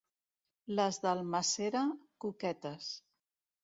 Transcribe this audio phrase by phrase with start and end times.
[0.79, 1.87] Les d'Almàssera,
[2.27, 2.93] coquetes.